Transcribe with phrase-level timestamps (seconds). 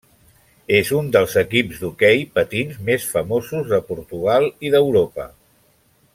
[0.77, 5.29] És un dels equips d'hoquei patins més famosos de Portugal i d'Europa.